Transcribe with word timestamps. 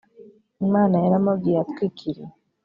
imana 0.65 0.95
ya 1.01 1.11
ramogi 1.13 1.49
yatwikiriye 1.57 2.23